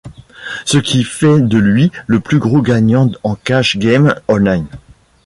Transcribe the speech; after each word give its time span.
Ce 0.65 0.79
qui 0.79 1.03
fait 1.03 1.39
de 1.41 1.59
lui 1.59 1.91
le 2.07 2.19
plus 2.19 2.39
gros 2.39 2.63
gagnant 2.63 3.11
en 3.21 3.35
cash 3.35 3.77
game 3.77 4.15
online. 4.29 4.65